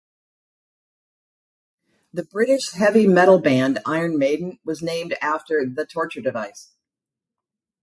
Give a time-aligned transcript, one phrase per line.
[2.11, 6.71] The British heavy metal band Iron Maiden was named after the torture device.